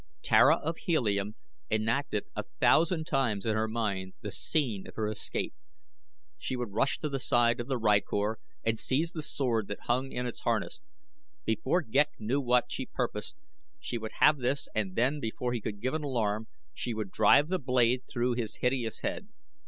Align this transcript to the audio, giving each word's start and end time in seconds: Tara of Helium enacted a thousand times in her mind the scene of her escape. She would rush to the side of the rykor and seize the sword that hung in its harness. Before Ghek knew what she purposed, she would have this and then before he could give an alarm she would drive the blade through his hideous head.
Tara 0.23 0.55
of 0.55 0.77
Helium 0.77 1.35
enacted 1.69 2.25
a 2.35 2.45
thousand 2.59 3.05
times 3.05 3.45
in 3.45 3.53
her 3.55 3.67
mind 3.67 4.15
the 4.21 4.31
scene 4.31 4.87
of 4.87 4.95
her 4.95 5.07
escape. 5.07 5.53
She 6.39 6.55
would 6.55 6.71
rush 6.71 6.97
to 7.01 7.09
the 7.09 7.19
side 7.19 7.59
of 7.59 7.67
the 7.67 7.77
rykor 7.77 8.37
and 8.63 8.79
seize 8.79 9.11
the 9.11 9.21
sword 9.21 9.67
that 9.67 9.81
hung 9.81 10.11
in 10.11 10.25
its 10.25 10.39
harness. 10.39 10.81
Before 11.45 11.83
Ghek 11.83 12.13
knew 12.17 12.41
what 12.41 12.71
she 12.71 12.87
purposed, 12.87 13.35
she 13.79 13.99
would 13.99 14.13
have 14.13 14.39
this 14.39 14.67
and 14.73 14.95
then 14.95 15.19
before 15.19 15.53
he 15.53 15.61
could 15.61 15.79
give 15.81 15.93
an 15.93 16.03
alarm 16.03 16.47
she 16.73 16.95
would 16.95 17.11
drive 17.11 17.47
the 17.49 17.59
blade 17.59 18.05
through 18.11 18.33
his 18.33 18.55
hideous 18.55 19.01
head. 19.01 19.27